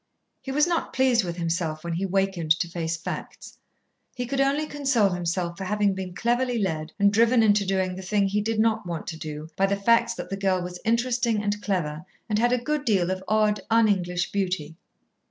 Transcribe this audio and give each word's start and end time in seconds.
He 0.41 0.51
was 0.51 0.65
not 0.65 0.93
pleased 0.93 1.23
with 1.23 1.37
himself 1.37 1.83
when 1.83 1.93
he 1.93 2.07
wakened 2.07 2.49
to 2.59 2.67
face 2.67 2.97
facts. 2.97 3.59
He 4.15 4.25
could 4.25 4.41
only 4.41 4.65
console 4.65 5.09
himself 5.09 5.59
for 5.59 5.63
having 5.65 5.93
been 5.93 6.15
cleverly 6.15 6.57
led 6.57 6.91
and 6.97 7.13
driven 7.13 7.43
into 7.43 7.63
doing 7.67 7.93
the 7.93 8.01
thing 8.01 8.25
he 8.25 8.41
did 8.41 8.59
not 8.59 8.87
want 8.87 9.05
to 9.05 9.17
do, 9.17 9.49
by 9.55 9.67
the 9.67 9.75
facts 9.77 10.15
that 10.15 10.31
the 10.31 10.37
girl 10.37 10.63
was 10.63 10.79
interesting 10.83 11.43
and 11.43 11.61
clever 11.61 12.03
and 12.27 12.39
had 12.39 12.51
a 12.51 12.57
good 12.57 12.83
deal 12.83 13.11
of 13.11 13.23
odd 13.29 13.59
un 13.69 13.87
English 13.87 14.31
beauty. 14.31 14.75